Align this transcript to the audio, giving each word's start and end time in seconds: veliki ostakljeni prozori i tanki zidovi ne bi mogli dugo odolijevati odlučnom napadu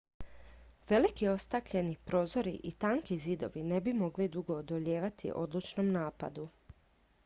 veliki 0.91 1.27
ostakljeni 1.33 1.97
prozori 2.05 2.53
i 2.63 2.71
tanki 2.71 3.17
zidovi 3.27 3.63
ne 3.73 3.81
bi 3.81 3.93
mogli 3.99 4.27
dugo 4.37 4.55
odolijevati 4.63 5.31
odlučnom 5.43 5.91
napadu 5.99 6.49